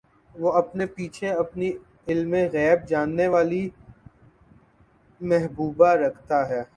وہ 0.35 0.51
اپنے 0.53 0.85
پیچھے 0.95 1.29
اپنی 1.33 1.71
علمِغیب 2.07 2.87
جاننے 2.87 3.27
والی 3.27 3.67
محبوبہ 5.21 5.93
رکھتا 5.95 6.47
ہے 6.49 6.61